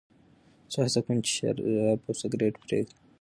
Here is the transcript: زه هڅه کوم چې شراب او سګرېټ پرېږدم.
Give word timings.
زه 0.71 0.77
هڅه 0.85 0.99
کوم 1.05 1.17
چې 1.25 1.31
شراب 1.35 1.57
او 2.05 2.11
سګرېټ 2.21 2.53
پرېږدم. 2.63 2.97